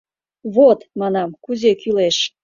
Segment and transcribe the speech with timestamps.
[0.55, 2.17] —Вот,— манам,— кузе кӱлеш!